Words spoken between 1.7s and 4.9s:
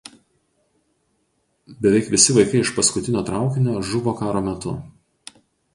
Beveik visi vaikai iš paskutinio traukinio žuvo karo metu.